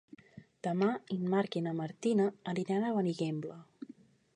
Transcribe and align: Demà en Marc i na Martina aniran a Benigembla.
Demà 0.67 0.87
en 1.17 1.29
Marc 1.35 1.57
i 1.59 1.63
na 1.67 1.75
Martina 1.83 2.29
aniran 2.55 2.89
a 2.91 2.95
Benigembla. 3.01 3.61